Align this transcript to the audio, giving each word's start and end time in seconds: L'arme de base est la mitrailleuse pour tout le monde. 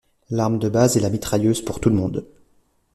L'arme 0.31 0.57
de 0.57 0.67
base 0.67 0.97
est 0.97 0.99
la 0.99 1.11
mitrailleuse 1.11 1.61
pour 1.61 1.79
tout 1.79 1.89
le 1.89 1.95
monde. 1.95 2.25